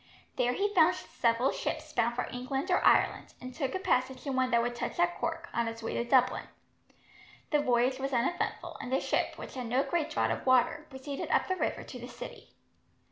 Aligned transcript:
There 0.35 0.53
he 0.53 0.73
found 0.73 0.95
several 0.95 1.51
ships 1.51 1.93
bound 1.93 2.15
for 2.15 2.27
England 2.31 2.71
or 2.71 2.83
Ireland, 2.83 3.35
and 3.39 3.53
took 3.53 3.75
a 3.75 3.79
passage 3.79 4.25
in 4.25 4.35
one 4.35 4.49
that 4.49 4.63
would 4.63 4.73
touch 4.75 4.97
at 4.97 5.19
Cork, 5.19 5.47
on 5.53 5.67
its 5.67 5.83
way 5.83 5.93
to 5.93 6.03
Dublin. 6.03 6.47
The 7.51 7.59
voyage 7.61 7.99
was 7.99 8.11
uneventful, 8.11 8.77
and 8.81 8.91
the 8.91 8.99
ship, 8.99 9.37
which 9.37 9.53
had 9.53 9.67
no 9.67 9.83
great 9.83 10.09
draught 10.09 10.31
of 10.31 10.43
water, 10.47 10.87
proceeded 10.89 11.29
up 11.29 11.47
the 11.47 11.55
river 11.55 11.83
to 11.83 11.99
the 11.99 12.07
city. 12.07 12.49